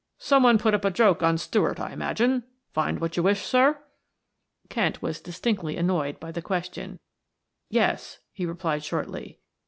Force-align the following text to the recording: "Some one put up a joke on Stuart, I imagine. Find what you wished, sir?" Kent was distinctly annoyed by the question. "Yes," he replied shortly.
"Some 0.17 0.41
one 0.41 0.57
put 0.57 0.73
up 0.73 0.83
a 0.83 0.89
joke 0.89 1.21
on 1.21 1.37
Stuart, 1.37 1.79
I 1.79 1.91
imagine. 1.93 2.43
Find 2.73 2.99
what 2.99 3.15
you 3.15 3.21
wished, 3.21 3.45
sir?" 3.45 3.83
Kent 4.67 5.03
was 5.03 5.21
distinctly 5.21 5.77
annoyed 5.77 6.19
by 6.19 6.31
the 6.31 6.41
question. 6.41 6.97
"Yes," 7.69 8.17
he 8.31 8.47
replied 8.47 8.83
shortly. 8.83 9.37